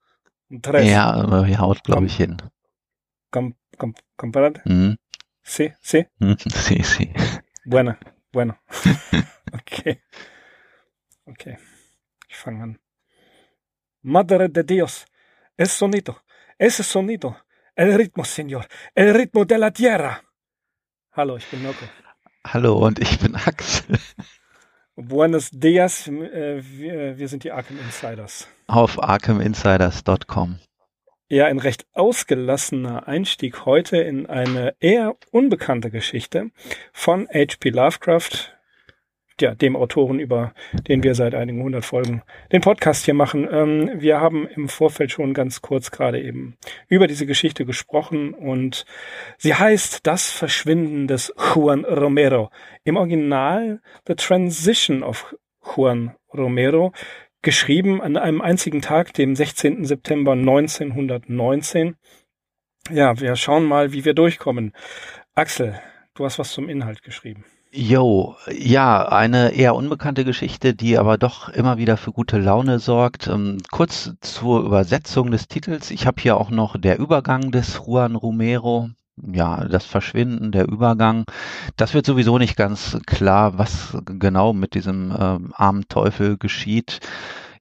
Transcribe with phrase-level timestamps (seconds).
[0.62, 0.86] tres.
[0.86, 2.36] Ja, aber hier haut, glaube ich, hin.
[3.30, 4.61] Com, com, comprad?
[4.66, 4.98] Mhm.
[5.43, 6.05] Sí, sí.
[6.20, 7.11] Hm, Sí, sí.
[7.64, 7.96] Bueno,
[8.39, 8.57] bueno.
[9.52, 10.00] okay.
[11.27, 11.56] Okay.
[12.28, 12.78] Ich fange an.
[14.02, 15.06] Madre de Dios,
[15.56, 16.23] es sonido,
[16.56, 17.37] ese sonido,
[17.74, 20.23] el ritmo, Señor, el ritmo de la tierra.
[21.16, 21.84] Hallo, ich bin Mirko.
[22.45, 23.98] Hallo und ich bin Axel.
[24.95, 28.47] Buenos dias, wir, wir sind die Arkham Insiders.
[28.69, 30.61] Auf arkhaminsiders.com.
[31.30, 36.52] Ja, ein recht ausgelassener Einstieg heute in eine eher unbekannte Geschichte
[36.95, 37.69] von H.P.
[37.69, 38.56] Lovecraft,
[39.38, 40.55] ja, dem Autoren, über
[40.88, 43.47] den wir seit einigen hundert Folgen den Podcast hier machen.
[43.53, 46.56] Ähm, wir haben im Vorfeld schon ganz kurz gerade eben
[46.88, 48.86] über diese Geschichte gesprochen und
[49.36, 52.50] sie heißt Das Verschwinden des Juan Romero.
[52.84, 55.36] Im Original The Transition of
[55.77, 56.94] Juan Romero,
[57.42, 59.84] geschrieben an einem einzigen Tag, dem 16.
[59.84, 61.97] September 1919.
[62.91, 64.72] Ja, wir schauen mal, wie wir durchkommen.
[65.34, 65.78] Axel,
[66.14, 67.44] du hast was zum Inhalt geschrieben.
[67.70, 73.27] Jo, ja, eine eher unbekannte Geschichte, die aber doch immer wieder für gute Laune sorgt.
[73.27, 75.91] Ähm, kurz zur Übersetzung des Titels.
[75.91, 78.89] Ich habe hier auch noch der Übergang des Juan Romero.
[79.27, 81.24] Ja, das Verschwinden, der Übergang.
[81.77, 87.00] Das wird sowieso nicht ganz klar, was genau mit diesem ähm, armen Teufel geschieht.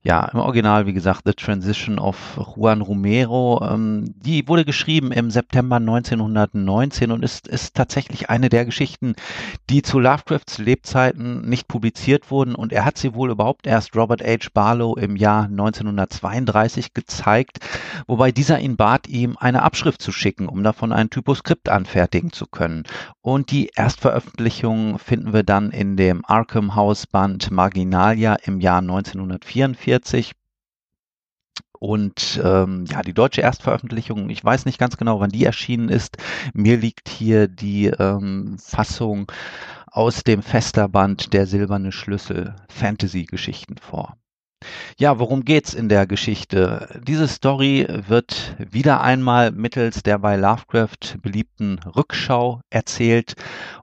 [0.04, 3.62] Ja, im Original, wie gesagt, The Transition of Juan Romero.
[3.68, 9.16] Ähm, die wurde geschrieben im September 1919 und ist, ist tatsächlich eine der Geschichten,
[9.70, 12.56] die zu Lovecrafts Lebzeiten nicht publiziert wurden.
[12.56, 14.50] Und er hat sie wohl überhaupt erst Robert H.
[14.54, 17.60] Barlow im Jahr 1932 gezeigt,
[18.06, 22.46] wobei dieser ihn bat, ihm eine Abschrift zu schicken, um davon ein Typoskript anfertigen zu
[22.46, 22.84] können.
[23.22, 29.97] Und die Erstveröffentlichung finden wir dann in dem Arkham House Band Marginalia im Jahr 1944.
[31.80, 36.18] Und ähm, ja, die deutsche Erstveröffentlichung, ich weiß nicht ganz genau, wann die erschienen ist.
[36.54, 39.32] Mir liegt hier die ähm, Fassung
[39.88, 44.18] aus dem Festerband Der silberne Schlüssel Fantasy-Geschichten vor.
[44.98, 47.00] Ja, worum geht's in der Geschichte?
[47.08, 53.36] Diese Story wird wieder einmal mittels der bei Lovecraft beliebten Rückschau erzählt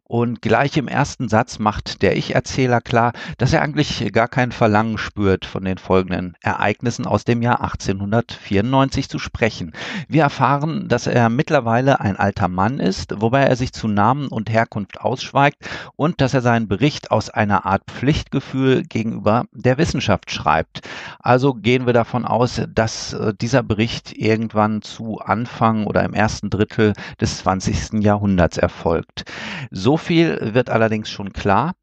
[0.07, 4.99] und gleich im ersten Satz macht der Ich-Erzähler klar, dass er eigentlich gar kein Verlangen
[4.99, 9.73] spürt, von den folgenden Ereignissen aus dem Jahr 1894 zu sprechen.
[10.07, 14.51] Wir erfahren, dass er mittlerweile ein alter Mann ist, wobei er sich zu Namen und
[14.51, 20.83] Herkunft ausschweigt und dass er seinen Bericht aus einer Art Pflichtgefühl gegenüber der Wissenschaft schreibt.
[21.19, 26.51] Also gehen wir davon aus, dass äh, dieser Bericht irgendwann zu Anfang oder im ersten
[26.51, 28.03] Drittel des 20.
[28.03, 29.25] Jahrhunderts erfolgt.
[29.71, 31.75] So viel wird allerdings schon klar.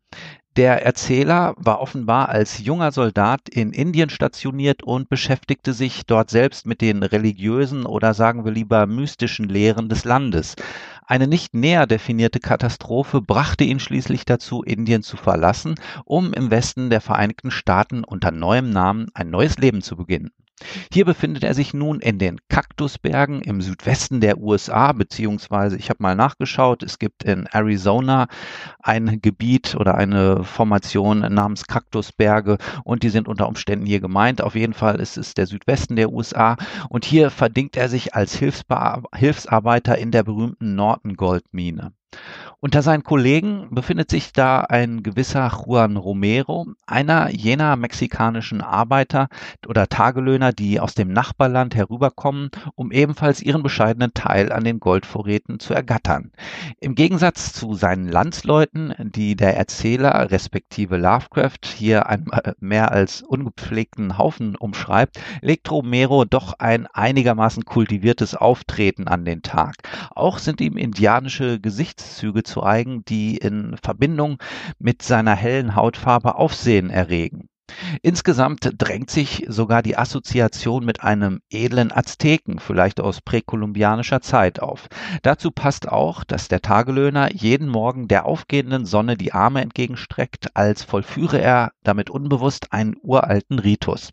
[0.57, 6.65] Der Erzähler war offenbar als junger Soldat in Indien stationiert und beschäftigte sich dort selbst
[6.65, 10.57] mit den religiösen oder sagen wir lieber mystischen Lehren des Landes.
[11.05, 16.89] Eine nicht näher definierte Katastrophe brachte ihn schließlich dazu, Indien zu verlassen, um im Westen
[16.89, 20.31] der Vereinigten Staaten unter neuem Namen ein neues Leben zu beginnen.
[20.93, 26.01] Hier befindet er sich nun in den Kaktusbergen im Südwesten der USA, beziehungsweise ich habe
[26.03, 28.27] mal nachgeschaut, es gibt in Arizona
[28.79, 34.41] ein Gebiet oder eine Formation namens Kaktusberge und die sind unter Umständen hier gemeint.
[34.41, 36.57] Auf jeden Fall ist es der Südwesten der USA
[36.89, 41.93] und hier verdingt er sich als Hilfsbe Hilfsarbeiter in der berühmten Norton Goldmine.
[42.63, 49.29] Unter seinen Kollegen befindet sich da ein gewisser Juan Romero, einer jener mexikanischen Arbeiter
[49.67, 55.59] oder Tagelöhner, die aus dem Nachbarland herüberkommen, um ebenfalls ihren bescheidenen Teil an den Goldvorräten
[55.59, 56.33] zu ergattern.
[56.79, 64.19] Im Gegensatz zu seinen Landsleuten, die der Erzähler respektive Lovecraft hier einmal mehr als ungepflegten
[64.19, 69.77] Haufen umschreibt, legt Romero doch ein einigermaßen kultiviertes Auftreten an den Tag.
[70.11, 74.37] Auch sind ihm indianische Gesichtszüge zu eigen, die in Verbindung
[74.77, 77.47] mit seiner hellen Hautfarbe Aufsehen erregen.
[78.01, 84.87] Insgesamt drängt sich sogar die Assoziation mit einem edlen Azteken, vielleicht aus präkolumbianischer Zeit auf.
[85.21, 90.83] Dazu passt auch, dass der Tagelöhner jeden Morgen der aufgehenden Sonne die Arme entgegenstreckt, als
[90.83, 94.11] vollführe er damit unbewusst einen uralten Ritus.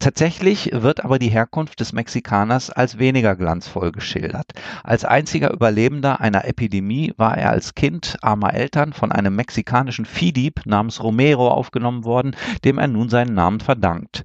[0.00, 4.52] Tatsächlich wird aber die Herkunft des Mexikaners als weniger glanzvoll geschildert.
[4.84, 10.60] Als einziger Überlebender einer Epidemie war er als Kind armer Eltern von einem mexikanischen Viehdieb
[10.66, 14.22] namens Romero aufgenommen worden, dem er nun seinen Namen verdankt.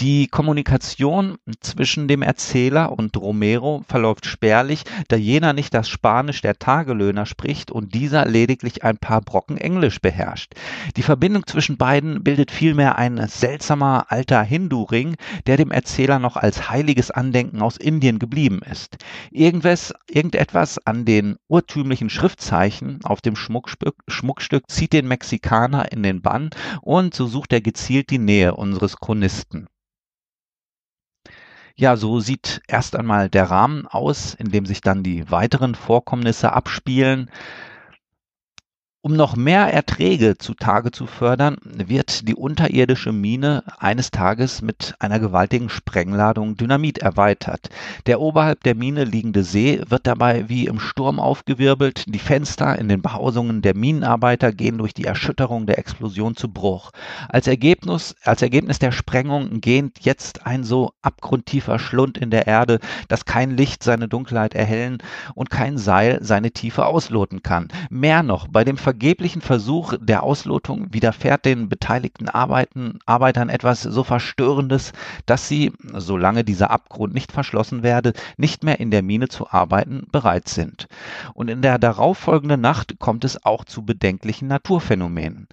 [0.00, 6.58] Die Kommunikation zwischen dem Erzähler und Romero verläuft spärlich, da jener nicht das Spanisch der
[6.58, 10.54] Tagelöhner spricht und dieser lediglich ein paar Brocken Englisch beherrscht.
[10.96, 15.16] Die Verbindung zwischen beiden bildet vielmehr ein seltsamer alter Hindu-Ring,
[15.46, 18.96] der dem Erzähler noch als heiliges Andenken aus Indien geblieben ist.
[19.30, 26.22] Irgendwas, irgendetwas an den urtümlichen Schriftzeichen auf dem Schmuckstück, Schmuckstück zieht den Mexikaner in den
[26.22, 26.48] Bann
[26.80, 29.66] und so sucht er gezielt die Nähe unseres Chronisten.
[31.76, 36.52] Ja, so sieht erst einmal der Rahmen aus, in dem sich dann die weiteren Vorkommnisse
[36.52, 37.30] abspielen.
[39.02, 45.18] Um noch mehr Erträge zutage zu fördern, wird die unterirdische Mine eines Tages mit einer
[45.18, 47.70] gewaltigen Sprengladung Dynamit erweitert.
[48.04, 52.04] Der oberhalb der Mine liegende See wird dabei wie im Sturm aufgewirbelt.
[52.08, 56.90] Die Fenster in den Behausungen der Minenarbeiter gehen durch die Erschütterung der Explosion zu Bruch.
[57.30, 62.80] Als Ergebnis, als Ergebnis der Sprengung gähnt jetzt ein so abgrundtiefer Schlund in der Erde,
[63.08, 64.98] dass kein Licht seine Dunkelheit erhellen
[65.34, 67.68] und kein Seil seine Tiefe ausloten kann.
[67.88, 74.02] Mehr noch, bei dem vergeblichen Versuch der Auslotung widerfährt den beteiligten Arbeiten, Arbeitern etwas so
[74.02, 74.92] Verstörendes,
[75.26, 80.08] dass sie, solange dieser Abgrund nicht verschlossen werde, nicht mehr in der Mine zu arbeiten
[80.10, 80.88] bereit sind.
[81.34, 85.46] Und in der darauffolgenden Nacht kommt es auch zu bedenklichen Naturphänomenen.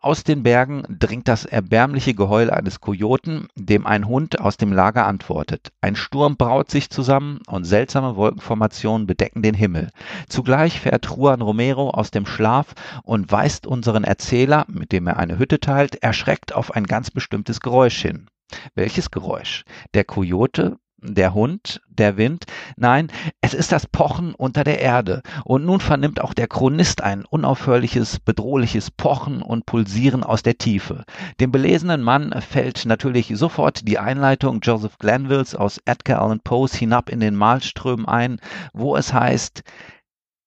[0.00, 5.04] Aus den Bergen dringt das erbärmliche Geheul eines Kojoten, dem ein Hund aus dem Lager
[5.04, 5.72] antwortet.
[5.80, 9.90] Ein Sturm braut sich zusammen und seltsame Wolkenformationen bedecken den Himmel.
[10.28, 15.38] Zugleich fährt Juan Romero aus dem Schlaf und weist unseren Erzähler, mit dem er eine
[15.38, 18.28] Hütte teilt, erschreckt auf ein ganz bestimmtes Geräusch hin.
[18.74, 19.64] Welches Geräusch?
[19.94, 22.44] Der Kojote, der Hund, der Wind.
[22.76, 23.08] Nein,
[23.40, 25.22] es ist das Pochen unter der Erde.
[25.44, 31.04] Und nun vernimmt auch der Chronist ein unaufhörliches, bedrohliches Pochen und Pulsieren aus der Tiefe.
[31.40, 37.10] Dem belesenen Mann fällt natürlich sofort die Einleitung Joseph Glanvilles aus Edgar Allan Poes hinab
[37.10, 38.40] in den Malström ein,
[38.72, 39.62] wo es heißt,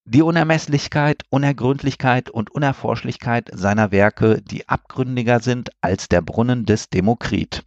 [0.10, 7.66] die Unermesslichkeit, Unergründlichkeit und Unerforschlichkeit seiner Werke, die abgründiger sind als der Brunnen des Demokrit.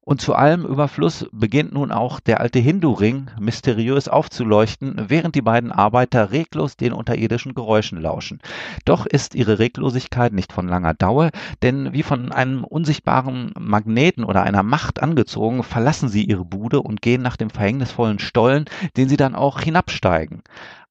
[0.00, 5.72] Und zu allem Überfluss beginnt nun auch der alte Hindu-Ring mysteriös aufzuleuchten, während die beiden
[5.72, 8.40] Arbeiter reglos den unterirdischen Geräuschen lauschen.
[8.84, 11.30] Doch ist ihre Reglosigkeit nicht von langer Dauer,
[11.62, 17.02] denn wie von einem unsichtbaren Magneten oder einer Macht angezogen, verlassen sie ihre Bude und
[17.02, 18.66] gehen nach dem verhängnisvollen Stollen,
[18.96, 20.42] den sie dann auch hinabsteigen.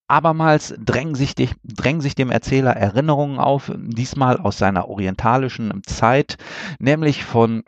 [0.08, 1.34] Abermals drängen sich,
[1.64, 6.38] drängen sich dem Erzähler Erinnerungen auf, diesmal aus seiner orientalischen Zeit,
[6.80, 7.64] nämlich von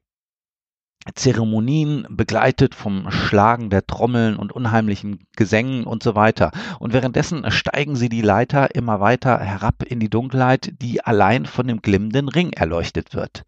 [1.13, 6.51] Zeremonien begleitet vom Schlagen der Trommeln und unheimlichen Gesängen und so weiter.
[6.79, 11.67] Und währenddessen steigen sie die Leiter immer weiter herab in die Dunkelheit, die allein von
[11.67, 13.43] dem glimmenden Ring erleuchtet wird.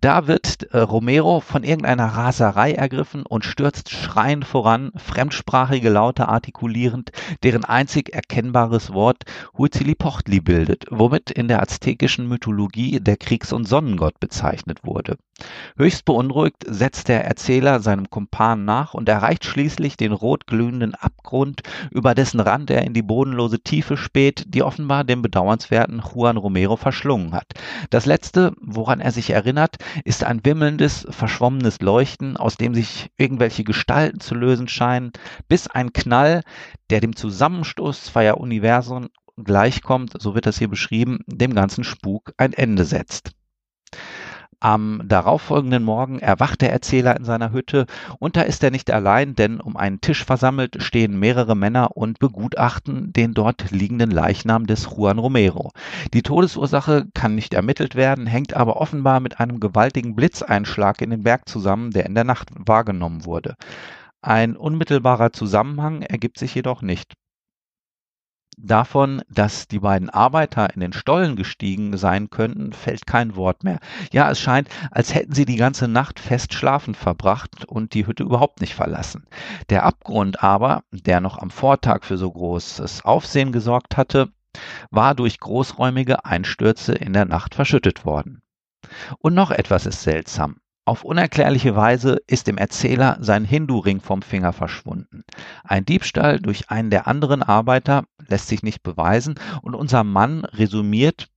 [0.00, 7.10] Da wird äh, Romero von irgendeiner Raserei ergriffen und stürzt schreiend voran, fremdsprachige Laute artikulierend,
[7.42, 9.24] deren einzig erkennbares Wort
[9.58, 15.18] Huitzilopochtli bildet, womit in der aztekischen Mythologie der Kriegs- und Sonnengott bezeichnet wurde.
[15.76, 21.62] Höchst beunruhigt setzt der Erzähler seinem Kumpan nach und erreicht schließlich den rot glühenden Abgrund,
[21.90, 26.76] über dessen Rand er in die bodenlose Tiefe späht, die offenbar den bedauernswerten Juan Romero
[26.76, 27.52] verschlungen hat.
[27.90, 33.64] Das letzte, woran er sich erinnert, ist ein wimmelndes, verschwommenes Leuchten, aus dem sich irgendwelche
[33.64, 35.12] Gestalten zu lösen scheinen,
[35.48, 36.42] bis ein Knall,
[36.90, 42.52] der dem Zusammenstoß zweier Universen gleichkommt, so wird das hier beschrieben, dem ganzen Spuk ein
[42.52, 43.32] Ende setzt.
[44.64, 47.84] Am darauffolgenden Morgen erwacht der Erzähler in seiner Hütte
[48.18, 52.18] und da ist er nicht allein, denn um einen Tisch versammelt stehen mehrere Männer und
[52.18, 55.72] begutachten den dort liegenden Leichnam des Juan Romero.
[56.14, 61.24] Die Todesursache kann nicht ermittelt werden, hängt aber offenbar mit einem gewaltigen Blitzeinschlag in den
[61.24, 63.56] Berg zusammen, der in der Nacht wahrgenommen wurde.
[64.22, 67.12] Ein unmittelbarer Zusammenhang ergibt sich jedoch nicht.
[68.56, 73.80] Davon, dass die beiden Arbeiter in den Stollen gestiegen sein könnten, fällt kein Wort mehr.
[74.12, 78.22] Ja, es scheint, als hätten sie die ganze Nacht fest schlafend verbracht und die Hütte
[78.22, 79.26] überhaupt nicht verlassen.
[79.70, 84.30] Der Abgrund aber, der noch am Vortag für so großes Aufsehen gesorgt hatte,
[84.90, 88.42] war durch großräumige Einstürze in der Nacht verschüttet worden.
[89.18, 90.60] Und noch etwas ist seltsam.
[90.86, 95.24] Auf unerklärliche Weise ist dem Erzähler sein Hindu-Ring vom Finger verschwunden.
[95.62, 101.28] Ein Diebstahl durch einen der anderen Arbeiter lässt sich nicht beweisen und unser Mann resümiert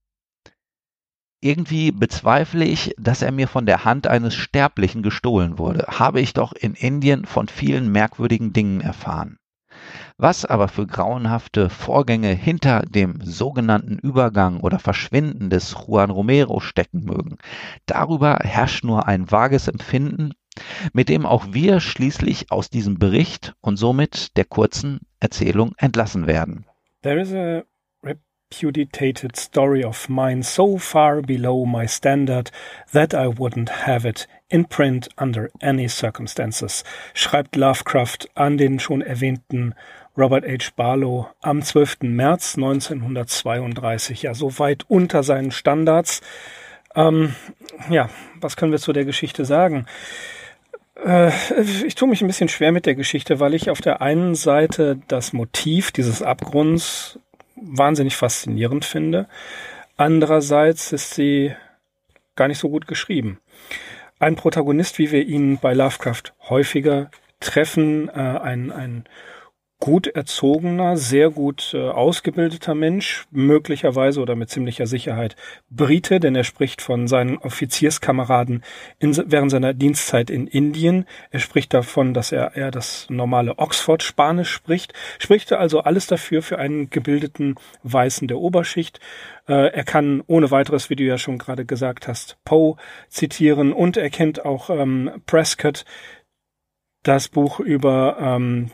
[1.40, 6.32] irgendwie bezweifle ich, dass er mir von der Hand eines Sterblichen gestohlen wurde, habe ich
[6.32, 9.38] doch in Indien von vielen merkwürdigen Dingen erfahren.
[10.16, 17.04] Was aber für grauenhafte Vorgänge hinter dem sogenannten Übergang oder Verschwinden des Juan Romero stecken
[17.04, 17.38] mögen,
[17.86, 20.32] darüber herrscht nur ein vages Empfinden,
[20.92, 26.66] mit dem auch wir schließlich aus diesem Bericht und somit der kurzen Erzählung entlassen werden.
[27.02, 27.62] There is a
[28.02, 32.50] repudiated story of mine so far below my standard
[32.92, 39.02] that I wouldn't have it in print under any circumstances, schreibt Lovecraft an den schon
[39.02, 39.74] erwähnten
[40.16, 40.72] Robert H.
[40.74, 41.98] Barlow am 12.
[42.02, 44.22] März 1932.
[44.22, 46.22] Ja, so weit unter seinen Standards.
[46.96, 47.34] Ähm,
[47.88, 49.86] ja, was können wir zu der Geschichte sagen?
[51.04, 51.30] Äh,
[51.86, 54.98] ich tue mich ein bisschen schwer mit der Geschichte, weil ich auf der einen Seite
[55.06, 57.20] das Motiv dieses Abgrunds
[57.54, 59.28] wahnsinnig faszinierend finde.
[59.96, 61.54] Andererseits ist sie
[62.34, 63.40] gar nicht so gut geschrieben.
[64.18, 67.10] Ein Protagonist, wie wir ihn bei Lovecraft häufiger
[67.40, 69.04] treffen, äh, ein, ein
[69.80, 75.36] gut erzogener, sehr gut äh, ausgebildeter Mensch, möglicherweise oder mit ziemlicher Sicherheit
[75.70, 78.64] Brite, denn er spricht von seinen Offizierskameraden
[78.98, 81.06] in, während seiner Dienstzeit in Indien.
[81.30, 86.58] Er spricht davon, dass er eher das normale Oxford-Spanisch spricht, spricht also alles dafür für
[86.58, 87.54] einen gebildeten
[87.84, 88.98] Weißen der Oberschicht.
[89.46, 92.76] Äh, er kann ohne weiteres, wie du ja schon gerade gesagt hast, Poe
[93.08, 95.84] zitieren und er kennt auch ähm, Prescott,
[97.04, 98.70] das Buch über ähm,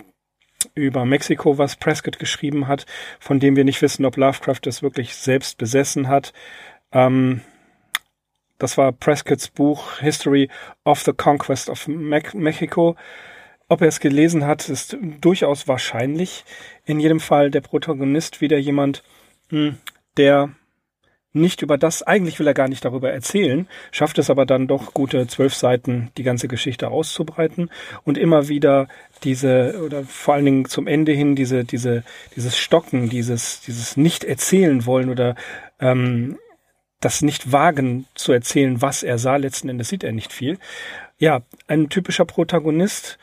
[0.74, 2.86] über Mexiko, was Prescott geschrieben hat,
[3.20, 6.32] von dem wir nicht wissen, ob Lovecraft es wirklich selbst besessen hat.
[6.92, 7.42] Ähm,
[8.58, 10.48] das war Prescotts Buch History
[10.84, 12.96] of the Conquest of Me Mexico.
[13.68, 16.44] Ob er es gelesen hat, ist durchaus wahrscheinlich.
[16.84, 19.02] In jedem Fall der Protagonist wieder jemand,
[19.48, 19.78] hm,
[20.16, 20.54] der
[21.34, 24.94] nicht über das, eigentlich will er gar nicht darüber erzählen, schafft es aber dann doch
[24.94, 27.70] gute zwölf Seiten, die ganze Geschichte auszubreiten
[28.04, 28.88] und immer wieder
[29.24, 32.04] diese, oder vor allen Dingen zum Ende hin, diese, diese,
[32.36, 35.34] dieses Stocken, dieses, dieses Nicht-Erzählen wollen oder
[35.80, 36.38] ähm,
[37.00, 39.36] das nicht wagen zu erzählen, was er sah.
[39.36, 40.58] Letzten Endes sieht er nicht viel.
[41.18, 43.18] Ja, ein typischer Protagonist,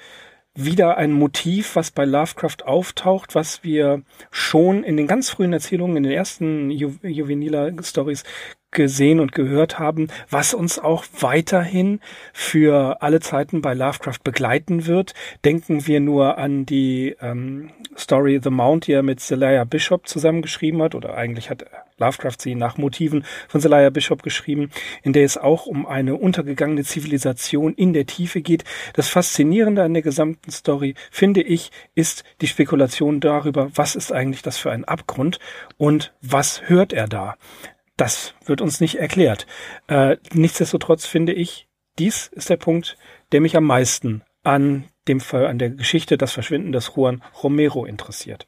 [0.54, 5.98] wieder ein Motiv, was bei Lovecraft auftaucht, was wir schon in den ganz frühen Erzählungen,
[5.98, 8.24] in den ersten Ju Juvenila-Stories
[8.72, 12.00] gesehen und gehört haben, was uns auch weiterhin
[12.34, 15.14] für alle Zeiten bei Lovecraft begleiten wird.
[15.44, 20.82] Denken wir nur an die ähm, Story The Mount, die er mit Zelaya Bishop zusammengeschrieben
[20.82, 21.66] hat, oder eigentlich hat
[22.02, 24.72] Lovecraft sie nach Motiven von Zelaya Bishop geschrieben,
[25.04, 28.66] in der es auch um eine untergegangene Zivilisation in der Tiefe geht.
[28.94, 34.42] Das Faszinierende an der gesamten Story, finde ich, ist die Spekulation darüber, was ist eigentlich
[34.42, 35.40] das für ein Abgrund
[35.78, 37.36] und was hört er da.
[37.98, 39.46] Das wird uns nicht erklärt.
[39.88, 41.68] Äh, nichtsdestotrotz finde ich,
[42.00, 42.98] dies ist der Punkt,
[43.32, 48.48] der mich am meisten an dem an der Geschichte Das Verschwinden des Juan Romero interessiert.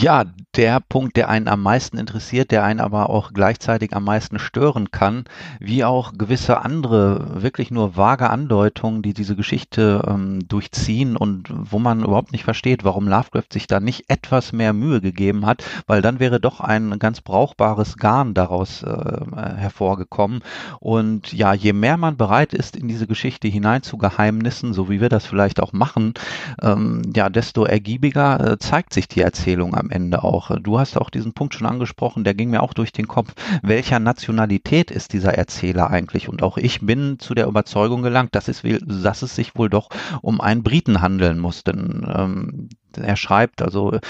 [0.00, 0.24] Ja,
[0.54, 4.92] der Punkt, der einen am meisten interessiert, der einen aber auch gleichzeitig am meisten stören
[4.92, 5.24] kann,
[5.58, 11.80] wie auch gewisse andere, wirklich nur vage Andeutungen, die diese Geschichte ähm, durchziehen und wo
[11.80, 16.00] man überhaupt nicht versteht, warum Lovecraft sich da nicht etwas mehr Mühe gegeben hat, weil
[16.00, 20.44] dann wäre doch ein ganz brauchbares Garn daraus äh, hervorgekommen.
[20.78, 25.00] Und ja, je mehr man bereit ist, in diese Geschichte hinein zu Geheimnissen, so wie
[25.00, 26.14] wir das vielleicht auch machen,
[26.62, 30.50] ähm, ja, desto ergiebiger äh, zeigt sich die Erzählung am Ende auch.
[30.60, 33.34] Du hast auch diesen Punkt schon angesprochen, der ging mir auch durch den Kopf.
[33.62, 36.28] Welcher Nationalität ist dieser Erzähler eigentlich?
[36.28, 39.88] Und auch ich bin zu der Überzeugung gelangt, dass es, dass es sich wohl doch
[40.22, 41.64] um einen Briten handeln muss.
[41.64, 44.00] Denn ähm, er schreibt also äh,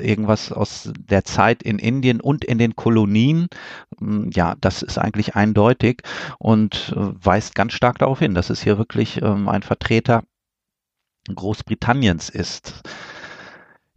[0.00, 3.48] irgendwas aus der Zeit in Indien und in den Kolonien.
[3.98, 6.02] Hm, ja, das ist eigentlich eindeutig
[6.38, 10.22] und äh, weist ganz stark darauf hin, dass es hier wirklich ähm, ein Vertreter
[11.32, 12.82] Großbritanniens ist.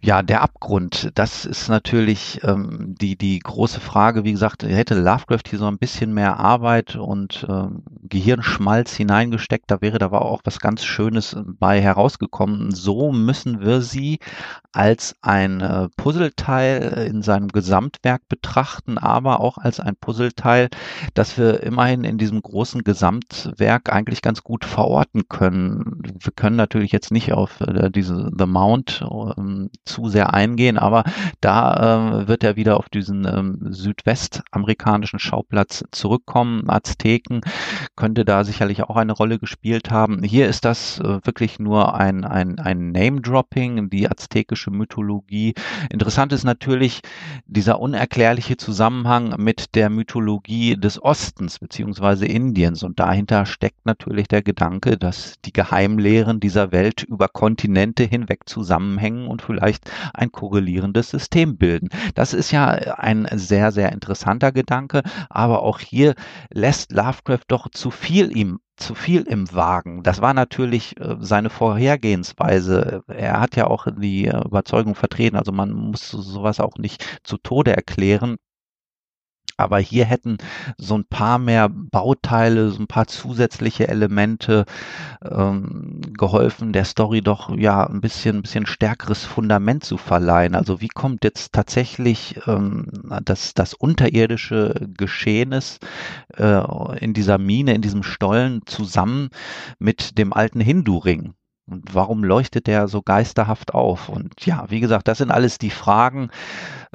[0.08, 4.24] Ja, der Abgrund, das ist natürlich ähm, die, die große Frage.
[4.24, 9.82] Wie gesagt, hätte Lovecraft hier so ein bisschen mehr Arbeit und ähm, Gehirnschmalz hineingesteckt, da
[9.82, 12.74] wäre da war auch was ganz Schönes bei herausgekommen.
[12.74, 14.20] So müssen wir sie
[14.72, 20.70] als ein äh, Puzzleteil in seinem Gesamtwerk betrachten, aber auch als ein Puzzleteil,
[21.16, 26.02] das wir immerhin in diesem großen Gesamtwerk eigentlich ganz gut verorten können.
[26.18, 29.04] Wir können natürlich jetzt nicht auf äh, diese The Mount
[29.38, 31.04] ähm, zu sehr eingehen, aber
[31.42, 36.70] da äh, wird er wieder auf diesen ähm, südwestamerikanischen Schauplatz zurückkommen.
[36.70, 37.42] Azteken
[37.96, 40.24] könnte da sicherlich auch eine Rolle gespielt haben.
[40.24, 45.54] Hier ist das äh, wirklich nur ein, ein, ein Name-Dropping, die aztekische Mythologie.
[45.90, 47.02] Interessant ist natürlich
[47.46, 52.84] dieser unerklärliche Zusammenhang mit der Mythologie des Ostens beziehungsweise Indiens.
[52.84, 59.28] Und dahinter steckt natürlich der Gedanke, dass die Geheimlehren dieser Welt über Kontinente hinweg zusammenhängen
[59.28, 59.77] und vielleicht
[60.14, 61.90] ein korrelierendes System bilden.
[62.16, 66.16] Das ist ja ein sehr, sehr interessanter Gedanke, aber auch hier
[66.50, 70.04] lässt Lovecraft doch zu viel ihm zu viel im Wagen.
[70.04, 73.04] Das war natürlich äh, seine Vorhergehensweise.
[73.08, 77.76] Er hat ja auch die Überzeugung vertreten, also man muss sowas auch nicht zu Tode
[77.76, 78.38] erklären.
[79.58, 80.38] Aber hier hätten
[80.78, 84.66] so ein paar mehr Bauteile, so ein paar zusätzliche Elemente
[85.24, 90.56] ähm, geholfen, der Story doch ja ein bisschen, ein bisschen stärkeres Fundament zu verleihen.
[90.56, 92.88] Also wie kommt jetzt tatsächlich ähm,
[93.24, 95.80] das, das unterirdische Geschehnis
[96.36, 99.30] äh, in dieser Mine, in diesem Stollen zusammen
[99.80, 101.34] mit dem alten Hindu-Ring?
[101.70, 104.08] Und warum leuchtet der so geisterhaft auf?
[104.08, 106.30] Und ja, wie gesagt, das sind alles die Fragen.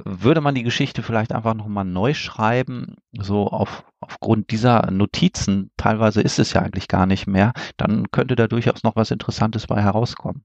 [0.02, 6.23] Würde man die Geschichte vielleicht einfach nochmal neu schreiben, so auf, aufgrund dieser Notizen, teilweise
[6.23, 9.83] ist es ja eigentlich gar nicht mehr, dann könnte da durchaus noch was Interessantes bei
[9.83, 10.43] herauskommen.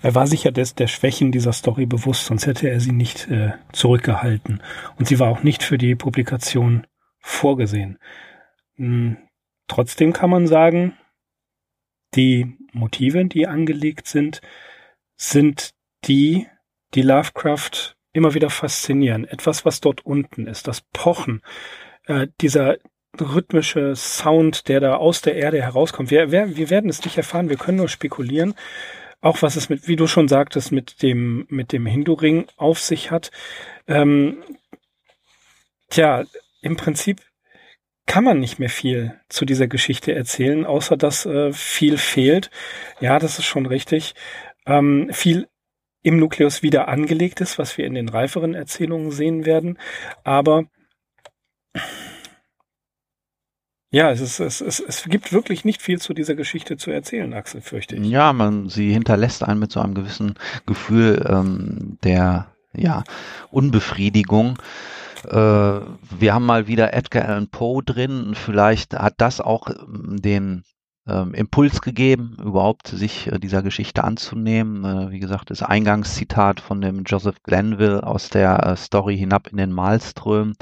[0.00, 3.28] Er war sich ja des, der Schwächen dieser Story bewusst, sonst hätte er sie nicht
[3.30, 4.62] äh, zurückgehalten.
[4.96, 6.86] Und sie war auch nicht für die Publikation
[7.18, 7.98] vorgesehen.
[8.76, 9.16] Hm,
[9.66, 10.96] trotzdem kann man sagen,
[12.14, 14.40] die Motive, die angelegt sind,
[15.16, 16.46] sind die,
[16.94, 19.26] die Lovecraft immer wieder faszinieren.
[19.26, 21.42] Etwas, was dort unten ist, das Pochen,
[22.06, 22.76] äh, dieser
[23.20, 26.10] rhythmische Sound, der da aus der Erde herauskommt.
[26.10, 28.54] Wir, wir, wir werden es nicht erfahren, wir können nur spekulieren.
[29.20, 33.10] Auch was es mit, wie du schon sagtest, mit dem, mit dem Hindu-Ring auf sich
[33.10, 33.30] hat.
[33.86, 34.42] Ähm,
[35.90, 36.24] tja,
[36.60, 37.20] im Prinzip
[38.06, 42.50] kann man nicht mehr viel zu dieser Geschichte erzählen, außer dass äh, viel fehlt.
[43.00, 44.14] Ja, das ist schon richtig.
[44.66, 45.48] Ähm, viel
[46.02, 49.78] im Nukleus wieder angelegt ist, was wir in den reiferen Erzählungen sehen werden.
[50.24, 50.64] Aber
[53.90, 57.34] ja, es, ist, es, es, es gibt wirklich nicht viel zu dieser Geschichte zu erzählen,
[57.34, 58.06] Axel, fürchte ich.
[58.06, 60.34] Ja, man, sie hinterlässt einen mit so einem gewissen
[60.66, 63.04] Gefühl ähm, der ja,
[63.50, 64.58] Unbefriedigung.
[65.26, 65.80] Äh,
[66.18, 68.34] wir haben mal wieder Edgar Allan Poe drin.
[68.34, 70.64] Vielleicht hat das auch ähm, den
[71.08, 74.84] ähm, Impuls gegeben, überhaupt sich äh, dieser Geschichte anzunehmen.
[74.84, 79.56] Äh, wie gesagt, das Eingangszitat von dem Joseph Glenville aus der äh, Story hinab in
[79.56, 80.54] den Malström,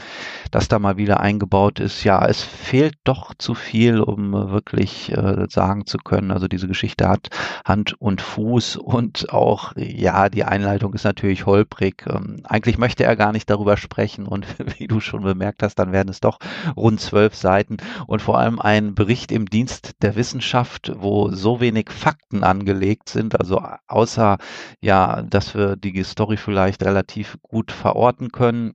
[0.50, 2.05] das da mal wieder eingebaut ist.
[2.05, 6.31] Ja, es fehlt doch zu viel, um äh, wirklich äh, sagen zu können.
[6.31, 7.29] Also diese Geschichte hat
[7.66, 12.07] Hand und Fuß und auch, ja, die Einleitung ist natürlich holprig.
[12.09, 14.46] Ähm, eigentlich möchte er gar nicht darüber sprechen und
[14.79, 16.38] wie du schon bemerkt hast, dann werden es doch
[16.76, 17.76] rund zwölf Seiten
[18.07, 23.08] und vor allem ein Bericht im Dienst der Wissenschaft Wissenschaft, wo so wenig Fakten angelegt
[23.08, 24.38] sind, also außer
[24.80, 28.74] ja, dass wir die Story vielleicht relativ gut verorten können,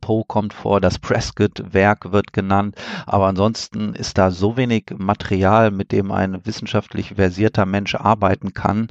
[0.00, 2.74] Poe kommt vor, das Prescott-Werk wird genannt,
[3.06, 8.88] aber ansonsten ist da so wenig Material, mit dem ein wissenschaftlich versierter Mensch arbeiten kann,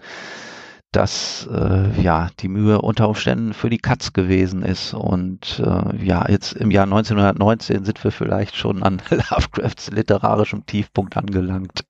[0.98, 4.96] dass äh, ja die Mühe unter Umständen für die Katz gewesen ist.
[4.96, 11.16] Und äh, ja, jetzt im Jahr 1919 sind wir vielleicht schon an Lovecrafts literarischem Tiefpunkt
[11.16, 11.86] angelangt.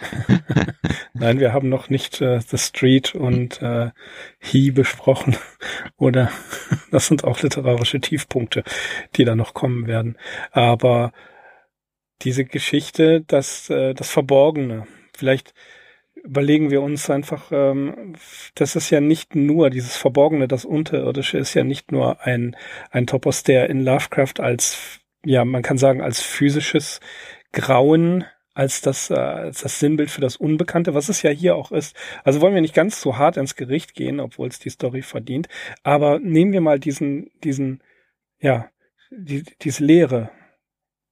[1.12, 3.90] Nein, wir haben noch nicht äh, The Street und äh,
[4.38, 5.36] He besprochen.
[5.98, 6.30] Oder
[6.90, 8.64] das sind auch literarische Tiefpunkte,
[9.16, 10.16] die da noch kommen werden.
[10.50, 11.12] Aber
[12.22, 15.52] diese Geschichte, das, äh, das Verborgene, vielleicht
[16.24, 18.14] überlegen wir uns einfach, ähm,
[18.54, 22.56] das ist ja nicht nur dieses Verborgene, das Unterirdische ist ja nicht nur ein,
[22.90, 27.00] ein Topos, der in Lovecraft als, ja, man kann sagen, als physisches
[27.52, 31.72] Grauen, als das, äh, als das Sinnbild für das Unbekannte, was es ja hier auch
[31.72, 31.96] ist.
[32.24, 35.48] Also wollen wir nicht ganz so hart ins Gericht gehen, obwohl es die Story verdient.
[35.82, 37.82] Aber nehmen wir mal diesen, diesen,
[38.38, 38.68] ja,
[39.10, 40.30] die, diese Leere,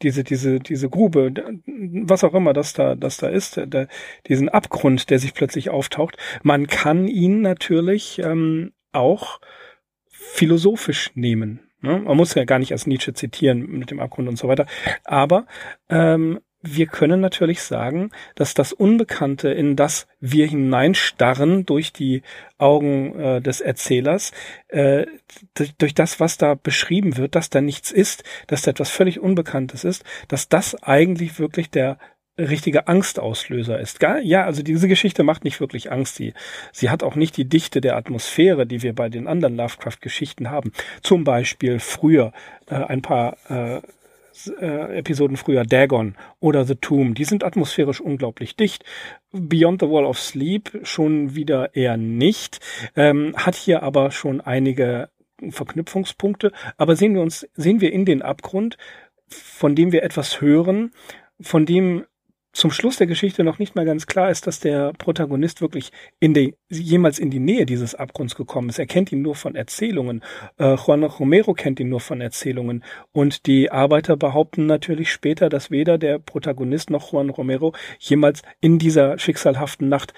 [0.02, 1.32] diese, diese, diese Grube,
[1.66, 3.88] was auch immer das da, das da ist, der,
[4.26, 6.16] diesen Abgrund, der sich plötzlich auftaucht.
[6.42, 9.40] Man kann ihn natürlich ähm, auch
[10.08, 11.60] philosophisch nehmen.
[11.80, 11.98] Ne?
[12.00, 14.66] Man muss ja gar nicht als Nietzsche zitieren mit dem Abgrund und so weiter.
[15.04, 15.46] Aber
[15.88, 22.22] ähm, wir können natürlich sagen, dass das Unbekannte, in das wir hineinstarren durch die
[22.58, 24.32] Augen äh, des Erzählers,
[24.68, 25.06] äh,
[25.78, 29.84] durch das, was da beschrieben wird, dass da nichts ist, dass da etwas völlig Unbekanntes
[29.84, 31.98] ist, dass das eigentlich wirklich der
[32.38, 34.00] richtige Angstauslöser ist.
[34.22, 36.16] Ja, also diese Geschichte macht nicht wirklich Angst.
[36.16, 36.34] Sie,
[36.72, 40.72] sie hat auch nicht die Dichte der Atmosphäre, die wir bei den anderen Lovecraft-Geschichten haben.
[41.02, 42.32] Zum Beispiel früher
[42.68, 43.80] äh, ein paar äh,
[44.46, 48.84] äh, Episoden früher, Dagon oder The Tomb, die sind atmosphärisch unglaublich dicht.
[49.32, 52.60] Beyond the Wall of Sleep schon wieder eher nicht,
[52.96, 55.10] ähm, hat hier aber schon einige
[55.50, 56.52] Verknüpfungspunkte.
[56.76, 58.76] Aber sehen wir uns, sehen wir in den Abgrund,
[59.28, 60.92] von dem wir etwas hören,
[61.40, 62.04] von dem
[62.52, 66.34] zum Schluss der Geschichte noch nicht mal ganz klar ist, dass der Protagonist wirklich in
[66.34, 68.78] die, jemals in die Nähe dieses Abgrunds gekommen ist.
[68.78, 70.22] Er kennt ihn nur von Erzählungen.
[70.58, 72.82] Äh, Juan Romero kennt ihn nur von Erzählungen.
[73.12, 78.78] Und die Arbeiter behaupten natürlich später, dass weder der Protagonist noch Juan Romero jemals in
[78.78, 80.14] dieser schicksalhaften Nacht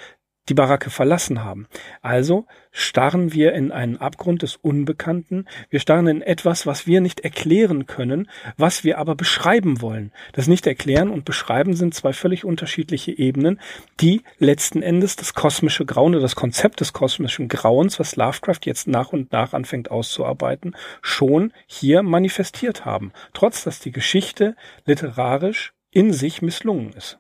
[0.51, 1.69] die Baracke verlassen haben.
[2.03, 7.21] Also starren wir in einen Abgrund des Unbekannten, wir starren in etwas, was wir nicht
[7.21, 10.13] erklären können, was wir aber beschreiben wollen.
[10.33, 13.61] Das nicht erklären und beschreiben sind zwei völlig unterschiedliche Ebenen,
[14.01, 18.89] die letzten Endes das kosmische Grauen oder das Konzept des kosmischen Grauens, was Lovecraft jetzt
[18.89, 26.13] nach und nach anfängt auszuarbeiten, schon hier manifestiert haben, trotz dass die Geschichte literarisch in
[26.13, 27.19] sich misslungen ist.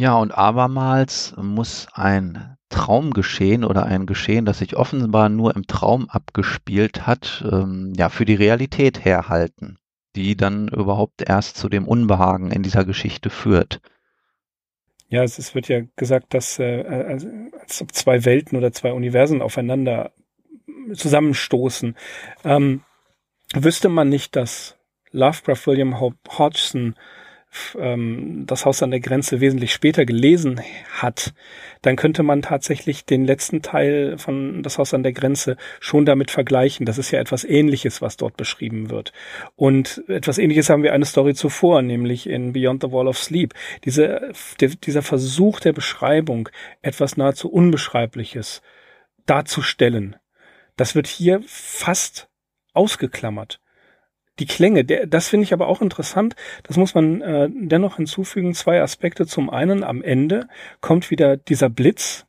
[0.00, 6.08] Ja, und abermals muss ein Traumgeschehen oder ein Geschehen, das sich offenbar nur im Traum
[6.08, 9.76] abgespielt hat, ähm, ja, für die Realität herhalten,
[10.16, 13.82] die dann überhaupt erst zu dem Unbehagen in dieser Geschichte führt.
[15.10, 16.82] Ja, es, es wird ja gesagt, dass äh,
[17.60, 20.12] als ob zwei Welten oder zwei Universen aufeinander
[20.94, 21.94] zusammenstoßen.
[22.44, 22.84] Ähm,
[23.52, 24.78] wüsste man nicht, dass
[25.10, 26.94] Lovecraft William Hodgson
[27.78, 30.60] ähm, das Haus an der Grenze wesentlich später gelesen
[30.90, 31.32] hat,
[31.82, 36.30] dann könnte man tatsächlich den letzten Teil von Das Haus an der Grenze schon damit
[36.30, 36.86] vergleichen.
[36.86, 39.12] Das ist ja etwas Ähnliches, was dort beschrieben wird.
[39.56, 43.54] Und etwas Ähnliches haben wir eine Story zuvor, nämlich in Beyond the Wall of Sleep.
[43.84, 46.48] Diese, der, dieser Versuch der Beschreibung,
[46.82, 48.62] etwas nahezu Unbeschreibliches
[49.26, 50.16] darzustellen,
[50.76, 52.28] das wird hier fast
[52.72, 53.59] ausgeklammert
[54.40, 56.34] die Klänge, der, das finde ich aber auch interessant.
[56.64, 58.54] Das muss man äh, dennoch hinzufügen.
[58.54, 59.26] Zwei Aspekte.
[59.26, 60.48] Zum einen am Ende
[60.80, 62.26] kommt wieder dieser Blitz.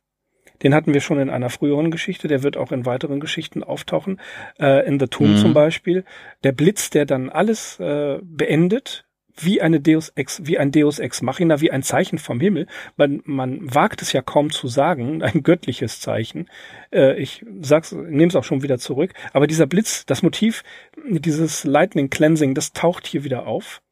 [0.62, 2.28] Den hatten wir schon in einer früheren Geschichte.
[2.28, 4.20] Der wird auch in weiteren Geschichten auftauchen.
[4.60, 5.36] Äh, in The Tomb mhm.
[5.38, 6.04] zum Beispiel.
[6.44, 9.04] Der Blitz, der dann alles äh, beendet,
[9.36, 12.66] wie eine Deus Ex, wie ein Deus Ex Machina, wie ein Zeichen vom Himmel.
[12.96, 16.48] Man, man wagt es ja kaum zu sagen, ein göttliches Zeichen.
[16.92, 19.12] Äh, ich sag's, nehme es auch schon wieder zurück.
[19.32, 20.62] Aber dieser Blitz, das Motiv,
[21.04, 23.82] dieses Lightning Cleansing, das taucht hier wieder auf.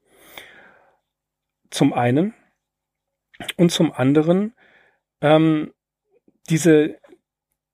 [1.71, 2.35] Zum einen.
[3.57, 4.53] Und zum anderen,
[5.23, 5.73] ähm,
[6.51, 6.99] diese,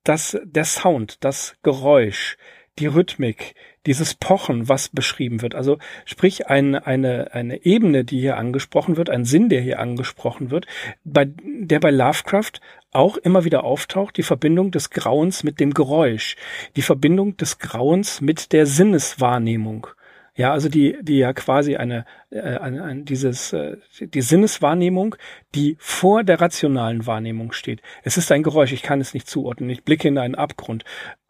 [0.04, 2.36] das, der Sound, das Geräusch,
[2.78, 3.54] die Rhythmik,
[3.86, 5.54] dieses Pochen, was beschrieben wird.
[5.54, 10.50] Also sprich eine, eine, eine Ebene, die hier angesprochen wird, ein Sinn, der hier angesprochen
[10.50, 10.66] wird,
[11.04, 12.60] bei, der bei Lovecraft
[12.92, 16.36] auch immer wieder auftaucht, die Verbindung des Grauens mit dem Geräusch,
[16.76, 19.86] die Verbindung des Grauens mit der Sinneswahrnehmung.
[20.34, 25.16] Ja, also die, die ja quasi eine, äh, eine, eine dieses, äh, die Sinneswahrnehmung,
[25.54, 27.80] die vor der rationalen Wahrnehmung steht.
[28.02, 30.84] Es ist ein Geräusch, ich kann es nicht zuordnen, ich blicke in einen Abgrund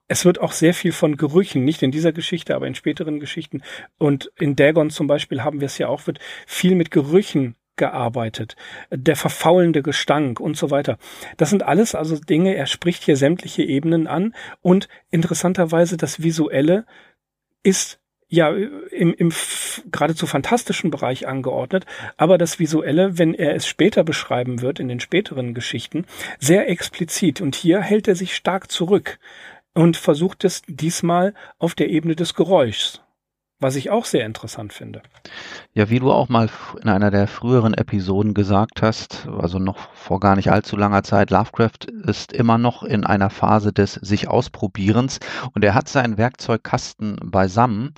[0.08, 3.62] es wird auch sehr viel von Gerüchen, nicht in dieser Geschichte, aber in späteren Geschichten.
[3.98, 8.56] Und in Dagon zum Beispiel haben wir es ja auch, wird viel mit Gerüchen gearbeitet,
[8.90, 10.96] der verfaulende Gestank und so weiter.
[11.36, 14.34] Das sind alles also Dinge, er spricht hier sämtliche Ebenen an.
[14.62, 16.86] Und interessanterweise das Visuelle
[17.62, 19.32] ist ja im, im
[19.92, 24.98] geradezu fantastischen Bereich angeordnet, aber das Visuelle, wenn er es später beschreiben wird, in den
[24.98, 26.06] späteren Geschichten,
[26.38, 27.40] sehr explizit.
[27.40, 29.18] Und hier hält er sich stark zurück
[29.76, 33.02] und versucht es diesmal auf der Ebene des Geräuschs,
[33.60, 35.02] was ich auch sehr interessant finde.
[35.74, 36.48] Ja, wie du auch mal
[36.82, 41.30] in einer der früheren Episoden gesagt hast, also noch vor gar nicht allzu langer Zeit,
[41.30, 45.20] Lovecraft ist immer noch in einer Phase des sich Ausprobierens
[45.52, 47.92] und er hat seinen Werkzeugkasten beisammen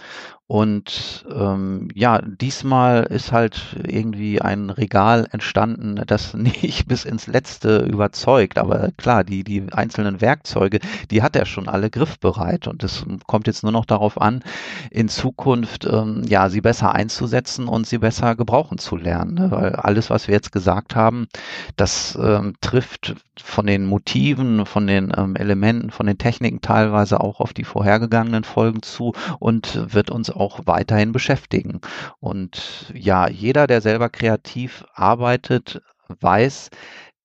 [0.51, 7.81] und ähm, ja, diesmal ist halt irgendwie ein Regal entstanden, das nicht bis ins Letzte
[7.81, 8.57] überzeugt.
[8.57, 10.79] Aber klar, die, die einzelnen Werkzeuge,
[11.11, 12.67] die hat er schon alle griffbereit.
[12.67, 14.43] Und es kommt jetzt nur noch darauf an,
[14.91, 19.35] in Zukunft ähm, ja, sie besser einzusetzen und sie besser gebrauchen zu lernen.
[19.35, 19.51] Ne?
[19.51, 21.29] Weil alles, was wir jetzt gesagt haben,
[21.77, 27.41] das ähm, trifft von den Motiven, von den ähm, Elementen, von den Techniken teilweise auch
[27.41, 31.81] auf die vorhergegangenen Folgen zu und wird uns auch weiterhin beschäftigen.
[32.21, 35.83] Und ja, jeder, der selber kreativ arbeitet,
[36.21, 36.71] weiß,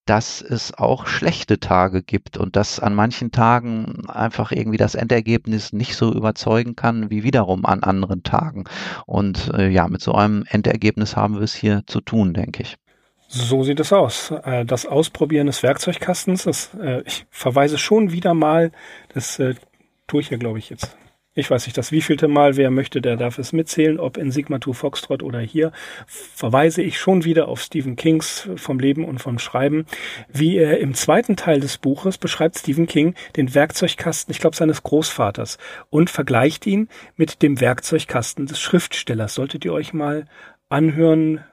[0.06, 5.72] dass es auch schlechte Tage gibt und dass an manchen Tagen einfach irgendwie das Endergebnis
[5.72, 8.66] nicht so überzeugen kann wie wiederum an anderen Tagen.
[9.06, 12.76] Und äh, ja, mit so einem Endergebnis haben wir es hier zu tun, denke ich.
[13.30, 14.32] So sieht es aus.
[14.44, 18.72] Äh, das Ausprobieren des Werkzeugkastens, das, äh, ich verweise schon wieder mal,
[19.14, 19.56] das äh,
[20.08, 20.98] tue ich ja, glaube ich, jetzt
[21.36, 24.62] ich weiß nicht, das wievielte Mal, wer möchte, der darf es mitzählen, ob in Sigma
[24.62, 25.72] 2 Foxtrot oder hier,
[26.06, 29.86] verweise ich schon wieder auf Stephen Kings vom Leben und vom Schreiben.
[30.32, 34.84] Wie er im zweiten Teil des Buches beschreibt Stephen King den Werkzeugkasten, ich glaube, seines
[34.84, 35.58] Großvaters
[35.90, 39.34] und vergleicht ihn mit dem Werkzeugkasten des Schriftstellers.
[39.34, 40.26] Solltet ihr euch mal
[40.70, 41.44] anhören,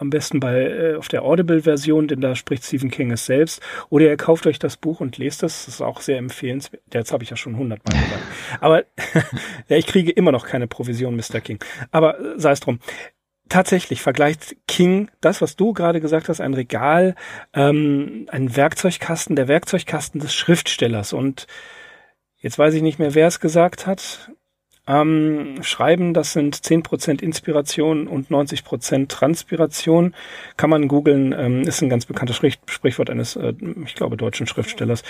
[0.00, 3.62] am besten bei äh, auf der Audible-Version, denn da spricht Stephen King es selbst.
[3.90, 5.66] Oder ihr kauft euch das Buch und lest es.
[5.66, 6.82] Das ist auch sehr empfehlenswert.
[6.92, 8.22] Jetzt habe ich ja schon hundertmal gesagt.
[8.60, 8.84] Aber
[9.68, 11.40] ja, ich kriege immer noch keine Provision, Mr.
[11.40, 11.62] King.
[11.90, 12.80] Aber äh, sei es drum.
[13.50, 17.16] Tatsächlich vergleicht King das, was du gerade gesagt hast, ein Regal,
[17.52, 21.12] ähm, ein Werkzeugkasten, der Werkzeugkasten des Schriftstellers.
[21.12, 21.46] Und
[22.38, 24.30] jetzt weiß ich nicht mehr, wer es gesagt hat.
[24.90, 30.16] Ähm, Schreiben, das sind 10% Inspiration und 90% Transpiration.
[30.56, 33.52] Kann man googeln, ähm, ist ein ganz bekanntes Sprichwort eines, äh,
[33.84, 35.04] ich glaube, deutschen Schriftstellers.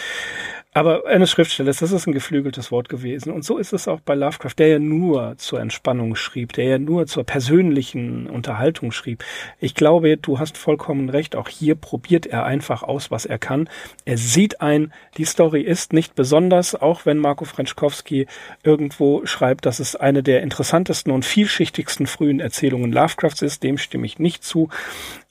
[0.72, 3.32] Aber eines Schriftstellers, das ist ein geflügeltes Wort gewesen.
[3.32, 6.78] Und so ist es auch bei Lovecraft, der ja nur zur Entspannung schrieb, der ja
[6.78, 9.24] nur zur persönlichen Unterhaltung schrieb.
[9.58, 11.34] Ich glaube, du hast vollkommen recht.
[11.34, 13.68] Auch hier probiert er einfach aus, was er kann.
[14.04, 18.28] Er sieht ein, die Story ist nicht besonders, auch wenn Marco Frenschkowski
[18.62, 23.64] irgendwo schreibt, dass es eine der interessantesten und vielschichtigsten frühen Erzählungen Lovecrafts ist.
[23.64, 24.68] Dem stimme ich nicht zu.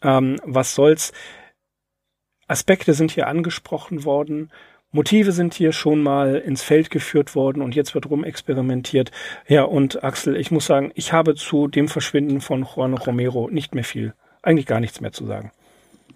[0.04, 1.14] Ähm, was soll's?
[2.50, 4.52] Aspekte sind hier angesprochen worden
[4.92, 9.12] Motive sind hier schon mal ins Feld geführt worden und jetzt wird rumexperimentiert.
[9.48, 13.76] Ja, und Axel, ich muss sagen, ich habe zu dem Verschwinden von Juan Romero nicht
[13.76, 15.52] mehr viel, eigentlich gar nichts mehr zu sagen.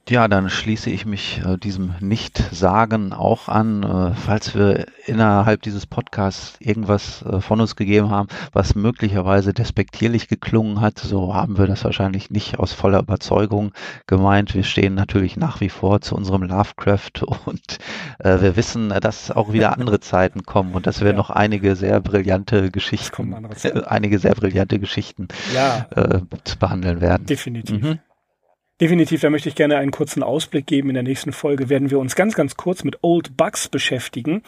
[0.10, 3.84] Ja, dann schließe ich mich äh, diesem Nicht-Sagen auch an.
[3.84, 10.28] Äh, falls wir innerhalb dieses Podcasts irgendwas äh, von uns gegeben haben, was möglicherweise despektierlich
[10.28, 13.72] geklungen hat, so haben wir das wahrscheinlich nicht aus voller Überzeugung
[14.06, 14.54] gemeint.
[14.54, 17.78] Wir stehen natürlich nach wie vor zu unserem Lovecraft und
[18.20, 21.18] äh, wir wissen, dass auch wieder andere Zeiten kommen und dass wir ja.
[21.18, 23.34] noch einige sehr brillante Geschichten,
[23.86, 25.88] einige sehr brillante Geschichten ja.
[25.96, 27.26] äh, zu behandeln werden.
[27.26, 27.82] Definitiv.
[27.82, 28.00] Mhm.
[28.82, 30.90] Definitiv, da möchte ich gerne einen kurzen Ausblick geben.
[30.90, 34.42] In der nächsten Folge werden wir uns ganz, ganz kurz mit Old Bugs beschäftigen.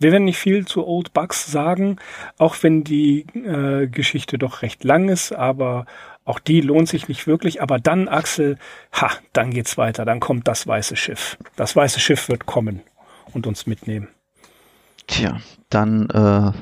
[0.00, 1.96] Wir werden nicht viel zu Old Bugs sagen,
[2.38, 5.84] auch wenn die äh, Geschichte doch recht lang ist, aber
[6.24, 7.60] auch die lohnt sich nicht wirklich.
[7.60, 8.58] Aber dann, Axel,
[8.92, 10.06] ha, dann geht's weiter.
[10.06, 11.36] Dann kommt das weiße Schiff.
[11.54, 12.80] Das weiße Schiff wird kommen
[13.32, 14.08] und uns mitnehmen.
[15.06, 16.52] Tja, dann, äh,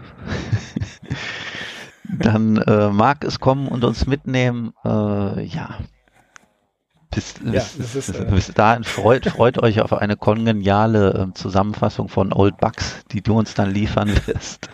[2.18, 4.74] dann äh, mag es kommen und uns mitnehmen.
[4.84, 5.78] Äh, ja,
[7.14, 12.08] bis, ja, bis, ist, äh, bis dahin freut, freut euch auf eine kongeniale äh, Zusammenfassung
[12.08, 14.68] von Old Bugs, die du uns dann liefern wirst.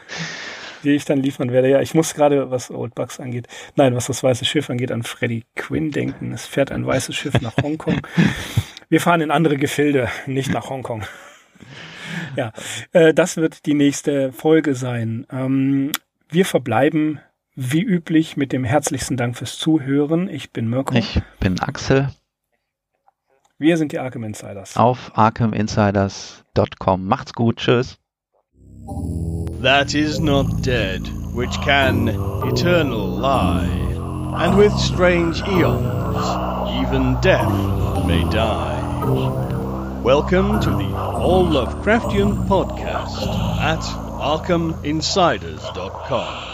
[0.83, 1.69] Die ich dann liefern werde.
[1.69, 5.03] Ja, ich muss gerade, was Old Bugs angeht, nein, was das weiße Schiff angeht, an
[5.03, 6.33] Freddy Quinn denken.
[6.33, 8.01] Es fährt ein weißes Schiff nach Hongkong.
[8.89, 11.05] Wir fahren in andere Gefilde, nicht nach Hongkong.
[12.37, 12.53] Ja,
[12.93, 15.27] äh, das wird die nächste Folge sein.
[15.31, 15.93] Ähm,
[16.29, 17.21] wir verbleiben
[17.55, 20.29] wie üblich mit dem herzlichsten Dank fürs Zuhören.
[20.29, 20.95] Ich bin Mirko.
[20.95, 22.09] Ich bin Axel.
[23.61, 24.79] Wir sind die Arkham Insiders.
[24.79, 27.07] Auf arkhaminsiders.com.
[27.07, 27.59] Macht's gut.
[27.59, 27.99] Tschüss.
[29.61, 31.03] That is not dead,
[31.35, 33.69] which can eternal lie,
[34.43, 36.25] and with strange eons,
[36.81, 37.53] even death
[38.07, 38.81] may die.
[40.03, 43.29] Welcome to the All Lovecraftian podcast
[43.61, 46.50] at ArkhamInsiders.com.